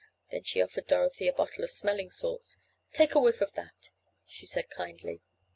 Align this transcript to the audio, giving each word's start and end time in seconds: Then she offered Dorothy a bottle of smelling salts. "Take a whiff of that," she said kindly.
Then 0.31 0.41
she 0.45 0.63
offered 0.63 0.87
Dorothy 0.87 1.27
a 1.27 1.31
bottle 1.31 1.63
of 1.63 1.69
smelling 1.69 2.09
salts. 2.09 2.59
"Take 2.91 3.13
a 3.13 3.19
whiff 3.19 3.39
of 3.39 3.53
that," 3.53 3.91
she 4.25 4.47
said 4.47 4.67
kindly. 4.71 5.21